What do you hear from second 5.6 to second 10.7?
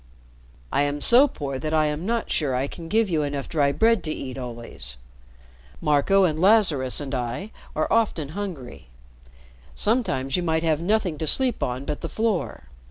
Marco and Lazarus and I are often hungry. Sometimes you might